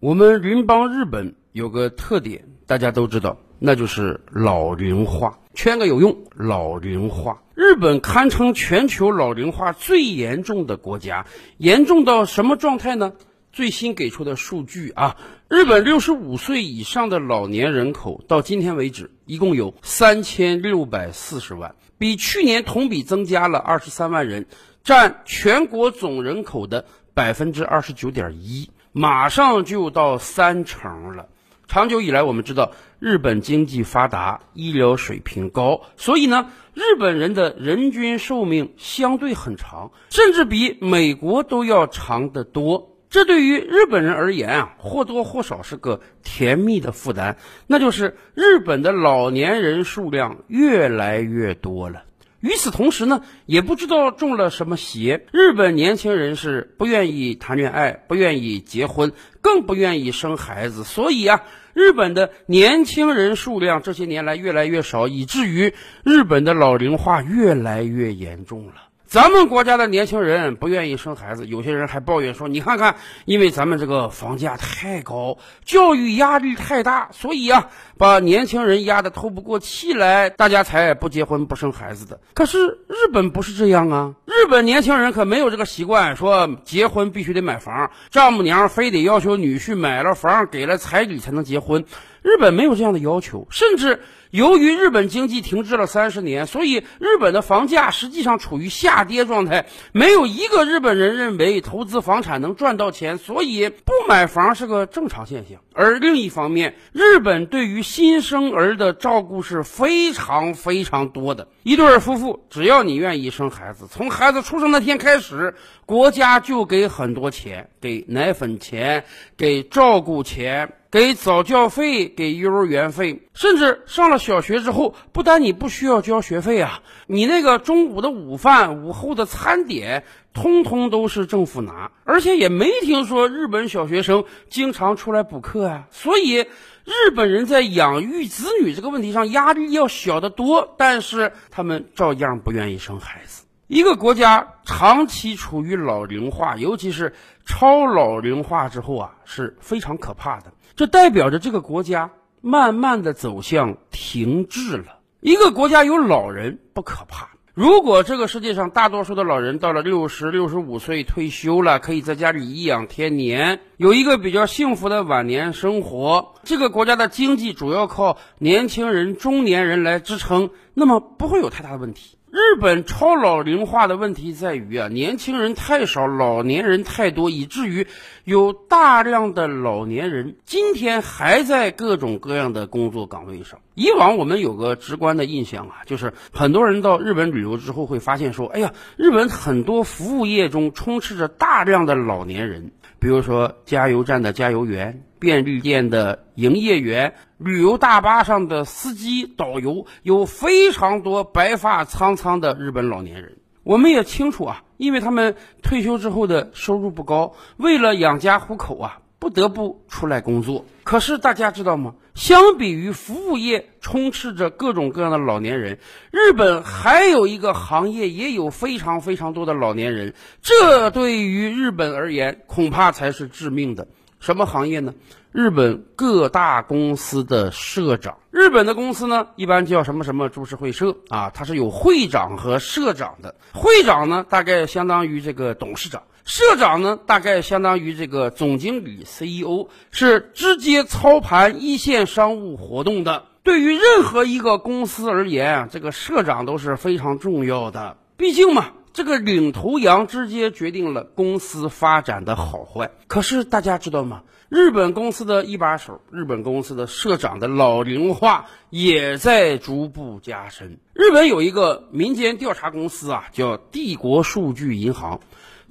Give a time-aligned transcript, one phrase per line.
[0.00, 5.40] 我们邻邦日本有个特点，大家都知道，那就是老龄化。
[5.54, 7.42] 圈个有用，老龄化。
[7.56, 11.26] 日本堪称全球老龄化最严重的国家，
[11.56, 13.14] 严重到什么状态呢？
[13.50, 15.16] 最新给出的数据啊，
[15.48, 24.46] 日本六十五岁以上的老年人口到今天为止一共有三千六百四十万，比去年同比增加了二十三万人，
[24.84, 26.84] 占全国总人口的
[27.14, 28.70] 百分之二十九点一。
[28.92, 31.28] 马上就到三成了。
[31.66, 42.94] 长久以来，我们知道日本经济发达，医疗水平高，所以呢，日本人的人均寿命相对很长，甚至比美国都要长得多。
[43.10, 52.04] 这对于日本人而言啊，或多或少是个甜蜜的负担，那就是日本的老年人数量越来越多了。
[52.40, 61.42] 与此同时呢，也不知道中了什么邪，日本年轻人是不愿意谈恋爱，不愿意结婚，更不愿意生孩子，所以啊，
[61.74, 68.74] 日本的年轻人数量这些年来越来越少，以至于日本的老龄化越来越严重了。
[69.04, 91.84] 咱们国家的年轻人不愿意生孩子，有些人还抱怨说：“你看看，因为咱们这个房价太高，教育压力太大，所以啊，把年轻人压得透不过气来，大家才不结婚不生孩子的。”可是日本不是这样啊，日本年轻人可没有这个习惯，说结婚必须得买房，丈母娘非得要求女婿买了房给了彩礼才能结婚。
[92.22, 94.00] 日本没有这样的要求，甚至。
[94.30, 99.64] 由于日本经济停滞了三十年，所以日本的房价实际上处于下跌状态。
[99.92, 105.60] 没有一个日本人认为投资房产能赚到钱，所以不买房是个正常现象。
[105.78, 111.46] 而另一方面，日本对于新生儿的照顾是非常非常多的。
[111.62, 115.54] 一对夫妇，只要你愿意生孩子，从孩子出生那天开始，
[115.86, 119.04] 国家就给很多钱，给奶粉钱，
[119.36, 120.72] 给照顾钱。
[120.90, 135.88] 给早教费，给幼儿园费，甚至上了小学之后，不但你不需要交学费啊，你那个中午的午饭、午后的餐点，通通都是政府拿，而且也没听说日本小学生经常出来补课啊。
[135.90, 143.44] 所以，日本人在养育子女这个问题上压力要小得多，但是他们照样不愿意生孩子。
[143.66, 150.54] 一个国家长期处于老龄化，尤其是超老龄化之后啊，是非常可怕的。
[150.78, 155.00] 这代表着这个国家慢慢的走向停滞了。
[155.18, 172.17] 一个国家有老人不可怕，如果这个世界上大多数的老人到了六十六十五岁退休了，可以在家里颐养天年，有一个比较幸福的晚年生活，这个国家的经济主要靠年轻人、中年人来支撑，那么不会有太大的问题。
[172.30, 177.86] 日本超老龄化的问题在于啊，年轻人太少，老年人太多，以至于
[178.24, 183.60] 有大量的老年人今天还在各种各样的工作岗位上。
[183.78, 195.04] 以往我们有个直观的印象啊，就是很多人到日本旅游之后会发现说，哎呀，日本很多服务业中充斥着大量的老年人，比如说加油站的加油员。
[195.20, 203.38] 便利店的营业员、旅游大巴上的司机、导游，有非常多白发苍苍的日本老年人。
[203.64, 209.00] 我们也清楚啊，因为他们退休之后的收入不高，为了养家糊口啊。
[209.18, 211.94] 不得不出来工作，可是大家知道吗？
[212.14, 215.78] 相比于服务业充斥着各种各样的老年人，
[216.10, 223.86] 日本还有一个行业也有非常非常多的老年人，这对于日本而言恐怕才是致命的。
[224.20, 224.94] 什么行业呢？
[225.30, 228.18] 日本各大公司的社长。
[228.30, 231.30] 日本的公司呢，一般叫什么什么株式会社啊？
[231.30, 233.34] 它是有会长和社长的。
[233.52, 243.24] 会长呢，大概相当于这个董事长；社长呢，大概相当于这个总经理 CEO，是直接操盘一线商务活动的。
[243.42, 247.96] 对于任何一个公司而言，这个社长都是非常重要的。
[248.18, 248.72] 毕竟嘛。
[248.94, 252.90] 这个领头羊直接决定了公司发展的好坏。
[253.06, 254.22] 可是大家知道吗？
[254.48, 260.80] 日本公司的一把手，日本公司的社长的老龄化也在逐步加深。
[260.94, 265.20] 日本有一个民间调查公司啊，叫帝国数据银行。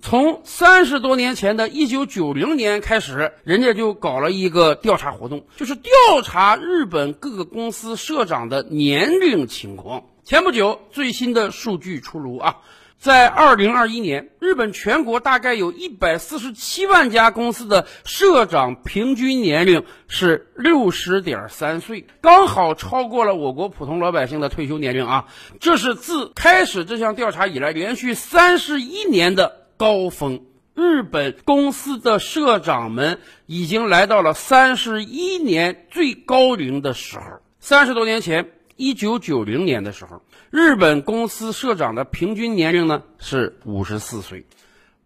[0.01, 5.91] 从三十多年前的一九九零年开始，人家就搞了一个调查活动，就是调
[6.23, 10.03] 查日本各个公司社长的年龄情况。
[10.23, 12.57] 前不久，最新的数据出炉啊。
[12.99, 25.25] 在二零二一年，日本全国大概有一百四十七万家公司的社长平均年龄是六十点三岁，刚好超过了我国普通老百姓的退休年龄啊！
[25.59, 30.43] 这是自开始这项调查以来连续三十一年的高峰。
[30.75, 37.23] 日本公司的社长们已经来到了三十一年最高龄的时候。
[37.59, 40.21] 三十多年前，一九九零年的时候，
[40.51, 44.45] 日本公司社长的平均年龄呢是五十四岁。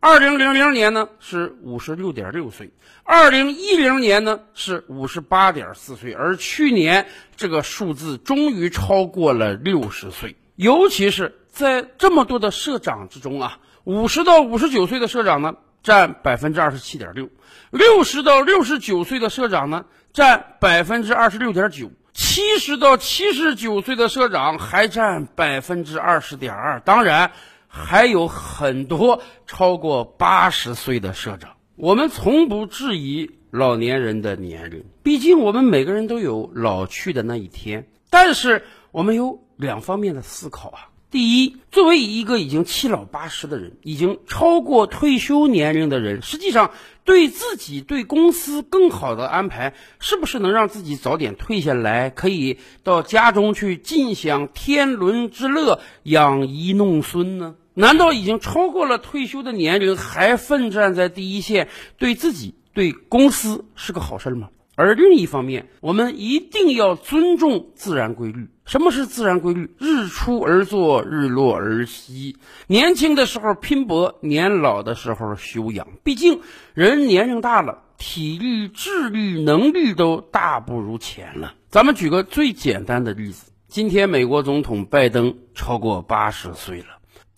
[0.02, 2.72] 二零零零年呢是五十六点六岁，
[3.04, 10.36] 二零一零年呢是五十八点四岁，而去年这个数字终于超过了六十岁。
[10.56, 17.30] 尤其是在这么多的社长之中啊，五十到五十九岁的社长呢占百分之二十七点六，
[17.72, 26.80] 六十到六十九岁的社长呢占百分之二十六点九，七十到七十九岁的社长还占百分之二十点二。
[26.80, 27.32] 当然。
[27.74, 37.88] 还有很多超过八十岁的社长，我们从不质疑老年人的年龄，毕竟我们每个人都有老去的那一天。
[38.10, 40.91] 但是我们有两方面的思考啊。
[41.12, 46.72] 第一，作为一个已经七老八十的人，已经超过退休年龄的人，实际上
[47.04, 57.56] 对自己、对公司更好的安排，是不是能让自己早点退下来，可以到家中去尽享天伦之乐，养儿弄孙呢？
[57.74, 61.68] 难道已经超过了退休的年龄，还奋战在第一线，
[61.98, 64.48] 对自己、对公司是个好事吗？
[64.76, 68.50] 而另一方面，我们一定要尊重自然规律。
[68.66, 69.70] 什么是自然规律？
[69.78, 72.38] 日出而作，日落而息。
[72.68, 75.88] 年轻的时候拼搏，年老的时候休养。
[76.04, 76.42] 毕竟
[76.74, 81.54] 人年龄大了，体力、智力、能力都大不如前了。
[81.70, 86.91] 咱们举个最简单的例子：今天美国总统拜登超过八十岁了。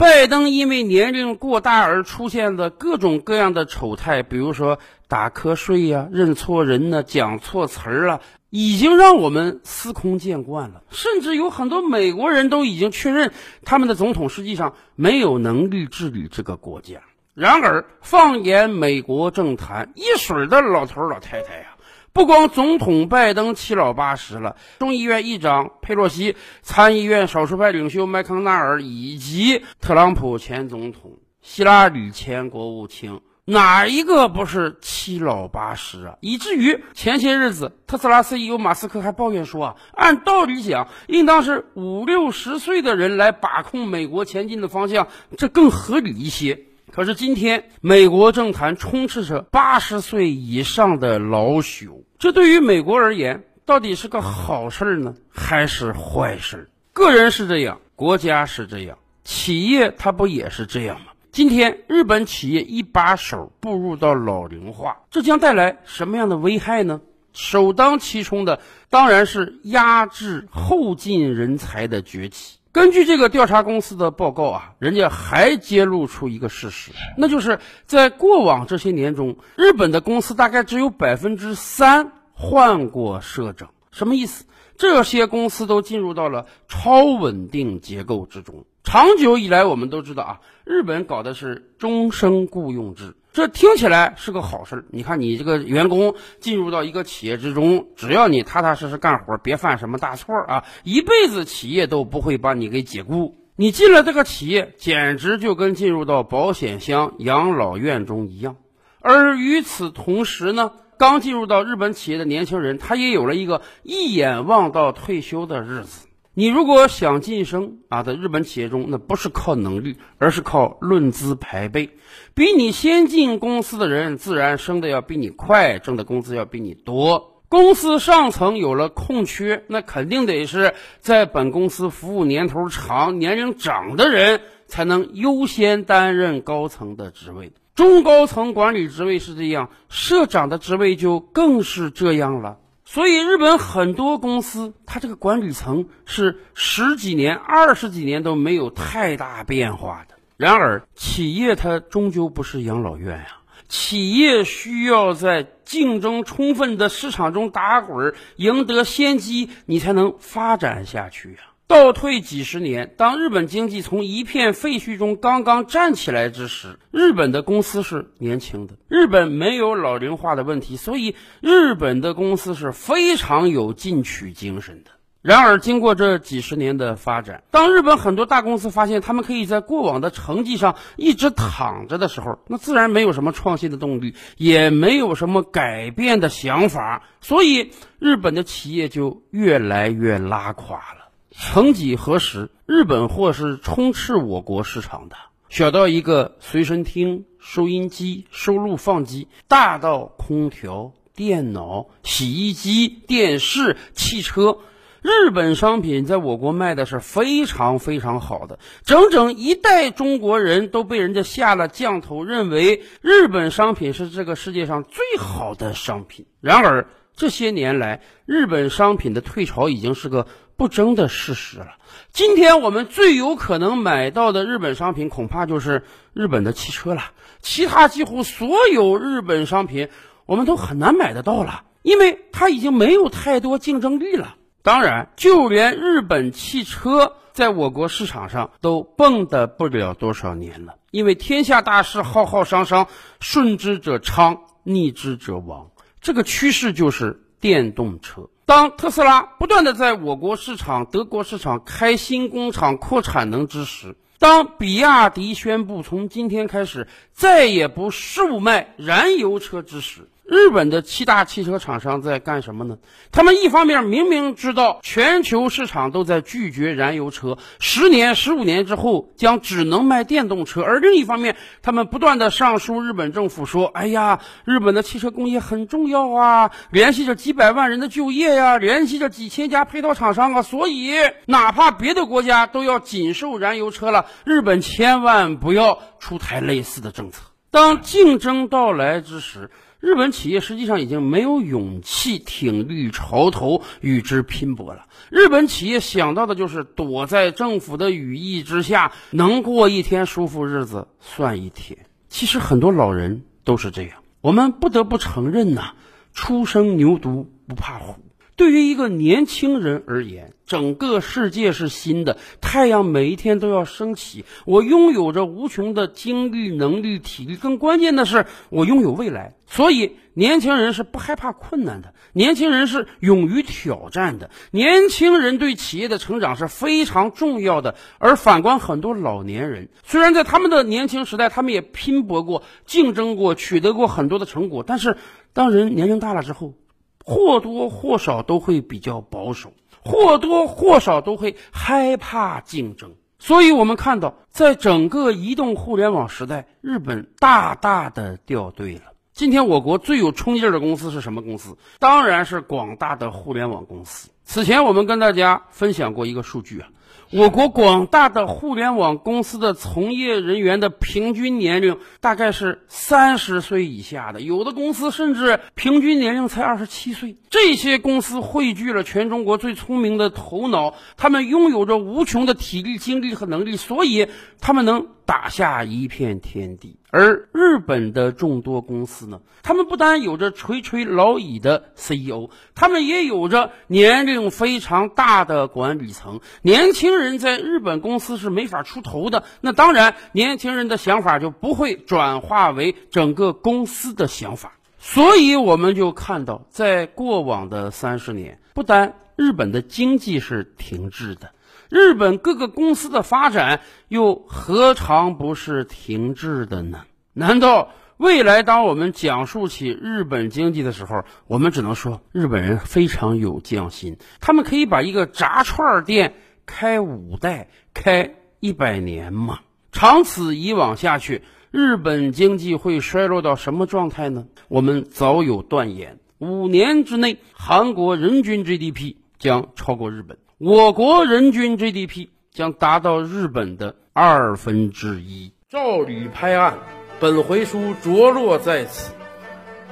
[0.04, 4.78] 拜登因为年龄过大而出现的各种各样的丑态，比如说
[5.08, 8.20] 打瞌睡呀、认错人呢、讲错词儿了，
[8.50, 10.84] 已经让我们司空见惯了。
[10.90, 13.32] 甚至有很多美国人都已经确认，
[13.64, 17.00] 他们的总统实际上没有能力治理这个国家。
[17.34, 21.73] 然而，放眼美国政坛，一水的老头老太太呀。
[22.14, 36.18] 不光总统拜登七老八十了，众议院议长佩洛西、参议院少数派领袖麦康奈尔以及特朗普前总统、希拉里前国务卿，哪一个不是七老八十啊？
[36.22, 46.66] 以至于前些日子，特斯拉 CEO 马斯克还抱怨说啊，按道理讲，应当是五六十岁的人来把控美国前进的方向，这更合理一些。
[46.94, 56.70] 可是今天，美国政坛充斥着八十岁以上的老朽，这对于美国而言，到底是个好事呢，还是坏事？
[56.94, 61.08] 个人是这样，国家是这样，企业它不也是这样吗？
[61.32, 67.02] 今天，日本企业一把手步入到老龄化，这将带来什么样的危害呢？
[67.34, 68.60] 首当其冲的，
[68.92, 72.60] 当然是压制后进人才的崛起。
[72.74, 83.70] 根据这个调查公司的报告啊，人家还揭露出一个事实，那就是在过往这些年中，日本的公司大概只有百分之三换过社长。
[83.92, 84.46] 什么意思？
[84.76, 88.66] 这些公司都进入到了超稳定结构之中。
[88.84, 93.14] 长久以来，我们都知道啊，日本搞的是终身雇佣制。
[93.34, 94.86] 这听起来是个好事儿。
[94.92, 103.36] 你看，你这个员工进入到一个企业之中，只要你踏踏实实干活，别犯什么大错啊，一辈子企业都不会把你给解雇。
[103.56, 108.56] 你进了这个企业，简直就跟进入到保险箱、养老院中一样。
[109.02, 116.08] 而与此同时呢，刚进入到日本企业的年轻人，他也有了一个一眼望到退休的日子。
[116.36, 121.92] 你如果想晋升啊，在日本企业中，那不是靠能力，而是靠论资排辈。
[122.34, 127.44] 比你先进公司的人，自然升的要比你快，挣的工资要比你多。
[127.50, 137.54] 公司上层有了空缺，那肯定得是在本公司服务年头长、年龄长的人才能优先担任高层的职位。
[137.76, 142.58] 中高层管理职位是这样，社长的职位就更是这样了。
[142.86, 150.16] 所以，日本很多公司，它这个管理层是十几年、二十几年都没有太大变化的。
[150.38, 153.38] 然而，企业它终究不是养老院呀，
[153.70, 161.40] 企业需要在竞争充分的市场中打滚，赢得先机，你才能发展下去呀。
[161.74, 168.76] 倒退几十年，当日本经济从一片废墟中刚刚站起来之时，日本的公司是年轻的。
[168.88, 174.92] 日本没有老龄化的问题，所以日本的公司是非常有进取精神的。
[175.24, 191.03] 然而，经过这几十年的发展，当日本很多大公司发现他们可以在过往的成绩上一直躺着的时候，那自然没有什么创新的动力，也没有什么改变的想法，所以日本的企业就越来越拉垮了。
[191.36, 195.16] 曾几何时，日本货是充斥我国市场的，
[195.50, 204.60] 小到一个随身听、收音机、收录放机，大到空调、电脑、洗衣机、电视、汽车。
[205.02, 216.26] 日本商品在我国卖的是非常非常好的，整整一代中国人都被人家下了降头，认为日本商品是这个世界上最好的商品。
[216.40, 221.76] 然而这些年来，日本商品的退潮已经是个不争的事实了。
[222.12, 225.84] 今天我们最有可能买到的日本商品，恐怕就是
[226.14, 227.12] 日本的汽车了。
[227.42, 229.90] 其他几乎所有日本商品，
[230.26, 234.36] 我们都很难买得到了，因为它已经没有太多竞争力了。
[234.62, 242.88] 当然，就连日本汽车在我国市场上都蹦跶不了多少年了，因为天下大势浩浩汤汤，
[243.20, 245.72] 顺之者昌，逆之者亡。
[246.00, 248.30] 这个趋势就是电动车。
[248.46, 260.10] 当特斯拉不断的在我国市场、德国市场开新工厂、扩产能之时，当比亚迪宣布从今天开始再也不售卖燃油车之时。
[260.26, 262.78] 日本的七大汽车厂商在干什么呢？
[263.12, 280.94] 他们一方面明明知道全球市场都在拒绝燃油车，十年、十五年之后将只能卖电动车，而另一方面，他们不断的上书日本政府说：“哎呀，日本的汽车工业很重要啊，联系着几百万人的就业呀，联系着几千家配套厂商啊，所以
[281.26, 289.52] 哪怕别的国家都要禁售燃油车了，日本千万不要出台类似的政策。”当竞争到来之时。
[289.84, 294.86] 日本企业实际上已经没有勇气挺立潮头与之拼搏了。
[295.10, 301.78] 日本企业想到的就是躲在政府的羽翼之下，能过一天舒服日子算一天。
[302.08, 305.74] 其实很多老人都是这样，我们不得不承认呐，
[306.14, 307.96] 初生牛犊不怕虎。
[308.36, 314.26] 对于一个年轻人而言，整个世界是新的，太阳每一天都要升起。
[314.46, 319.36] 我拥有着无穷的精力、能力、体力，更关键的是，我拥有未来。
[319.46, 327.76] 所以，年轻人是不害怕困难的，年轻人是勇于挑战的，年轻人对企业的成长是非常重要的。
[328.00, 334.98] 而反观很多老年人，虽然在他们的年轻时代，他们也拼搏过、竞争过、取得过很多的成果，但是
[335.34, 336.56] 当人年龄大了之后，
[337.04, 342.94] 或多或少都会比较保守，或多或少都会害怕竞争。
[343.20, 348.94] 所以，我们看到，在整个移动互联网时代，日本大大的掉队了。
[349.14, 351.58] 今天，我国最有冲劲的公司是什么公司？
[351.80, 354.10] 当然是广大的互联网公司。
[354.26, 356.68] 此前，我们跟大家分享过一个数据啊。
[357.16, 367.16] 我国广大的互联网公司的从业人员的平均年龄大概是三十岁以下的，有的公司甚至平均年龄才二十七岁。
[367.30, 374.08] 这些公司汇聚了全中国最聪明的头脑，他们拥有着无穷的体力、精力和能力，所以
[374.42, 374.88] 他们能。
[375.06, 386.20] 打下一片天地，而日本的众多公司呢，他们不单有着垂垂老矣的 CEO，他们也有着年龄非常大的管理层。
[386.42, 394.54] 年轻人在日本公司是没法出头的，那当然，年轻人的想法就不会转化为整个公司的想法。
[394.80, 401.32] 所以，我们就看到，在过往的三十年，不单日本的经济是停滞的。
[401.74, 406.82] 日本各个公司的发展又何尝不是停滞的呢？
[407.14, 416.14] 难道未来当我们讲述起日本经济的时候，我们只能说日本人非常有匠心，他们可以把一个炸串店
[416.46, 419.40] 开五代、开一百年吗？
[419.72, 424.28] 长此以往下去，日本经济会衰落到什么状态呢？
[424.48, 430.20] 我们早有断言，五年之内，韩国人均 GDP 将超过日本。
[430.46, 435.32] 我国人均 GDP 将达到日本的二分之一。
[435.48, 436.58] 照吕拍案，
[437.00, 438.92] 本回书着落在此。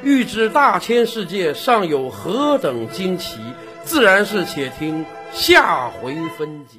[0.01, 3.41] 欲知大千世界尚有何等惊奇，
[3.83, 6.77] 自然是且听下回分解。